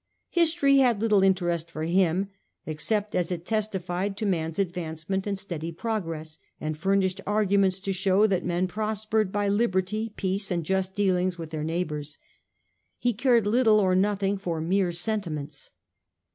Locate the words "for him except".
1.69-3.13